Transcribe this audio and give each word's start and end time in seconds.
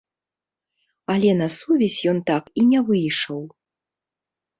Але 1.15 1.31
на 1.41 1.47
сувязь 1.57 1.97
ён 2.13 2.17
так 2.31 2.43
і 2.61 2.65
не 2.71 2.79
выйшаў. 2.87 3.39